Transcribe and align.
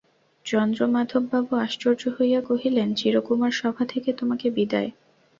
চন্দ্রমাধববাবু 0.45 1.51
আশ্চর্য 1.57 2.01
হইয়া 2.17 2.39
কহিলেন, 2.41 2.89
চিরকুমার-সভা 2.93 3.83
থেকে 3.85 4.09
তোমাকে 4.13 4.47
বিদায়? 4.49 4.89